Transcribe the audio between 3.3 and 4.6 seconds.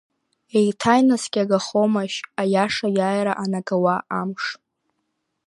анагауа амш?!